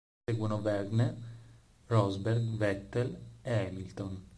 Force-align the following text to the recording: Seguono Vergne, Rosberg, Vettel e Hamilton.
Seguono 0.27 0.59
Vergne, 0.63 1.15
Rosberg, 1.87 2.57
Vettel 2.57 3.15
e 3.43 3.67
Hamilton. 3.67 4.29